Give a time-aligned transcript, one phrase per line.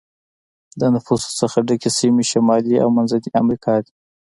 [0.79, 3.93] د نفوسو څخه ډکې سیمې شمالي او منځنی امریکا دي.